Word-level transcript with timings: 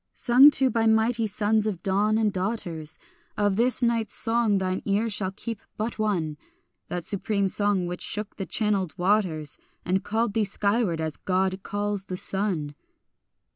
Sung 0.15 0.49
to 0.49 0.71
by 0.71 0.87
mighty 0.87 1.27
sons 1.27 1.67
of 1.67 1.83
dawn 1.83 2.17
and 2.17 2.33
daughters, 2.33 2.97
Of 3.37 3.55
this 3.55 3.83
night's 3.83 4.15
songs 4.15 4.57
thine 4.59 4.81
ear 4.83 5.11
shall 5.11 5.29
keep 5.31 5.61
but 5.77 5.99
one; 5.99 6.37
That 6.87 7.03
supreme 7.03 7.47
song 7.47 7.85
which 7.85 8.01
shook 8.01 8.37
the 8.37 8.47
channelled 8.47 8.97
waters, 8.97 9.59
And 9.85 10.03
called 10.03 10.33
thee 10.33 10.43
skyward 10.43 10.99
as 11.01 11.17
God 11.17 11.61
calls 11.61 12.05
the 12.05 12.17
sun. 12.17 12.73